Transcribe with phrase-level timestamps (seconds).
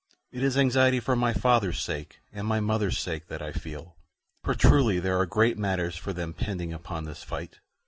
[0.31, 3.95] It is anxiety for my father's sake and my mother's sake that I feel,
[4.43, 7.59] for truly there are great matters for them pending upon this fight.